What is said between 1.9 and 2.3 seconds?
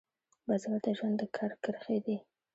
دي